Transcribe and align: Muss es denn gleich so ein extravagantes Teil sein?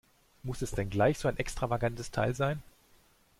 Muss 0.41 0.63
es 0.63 0.71
denn 0.71 0.89
gleich 0.89 1.19
so 1.19 1.27
ein 1.27 1.37
extravagantes 1.37 2.09
Teil 2.09 2.33
sein? 2.33 2.63